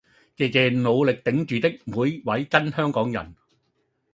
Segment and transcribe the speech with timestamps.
[0.35, 3.35] 謝謝努力頂住的每位真香港人